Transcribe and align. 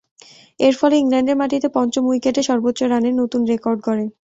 এরফলে, 0.59 0.95
ইংল্যান্ডের 0.97 1.39
মাটিতে 1.41 1.67
পঞ্চম 1.75 2.03
উইকেটে 2.07 2.41
সর্বোচ্চ 2.43 2.79
রানের 2.83 3.15
নতুন 3.21 3.41
রেকর্ড 3.51 3.79
গড়েন। 3.87 4.07